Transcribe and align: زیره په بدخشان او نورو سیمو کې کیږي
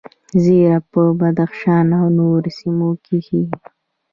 زیره 0.43 0.77
په 0.91 1.01
بدخشان 1.19 1.87
او 1.99 2.05
نورو 2.17 2.49
سیمو 2.57 2.89
کې 3.05 3.17
کیږي 3.27 3.57